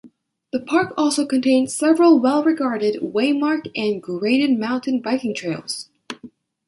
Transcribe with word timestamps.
The 0.51 0.59
park 0.59 0.95
also 0.97 1.27
contains 1.27 1.75
several 1.75 2.17
well 2.19 2.43
regarded, 2.43 3.03
waymarked 3.13 3.69
and 3.75 4.01
graded 4.01 4.57
mountain 4.57 4.99
biking 4.99 5.35
trails. 5.35 5.89